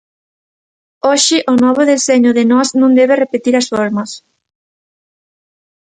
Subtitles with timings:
[1.07, 4.11] Hoxe o novo deseño de Nós non debe repetir as formas.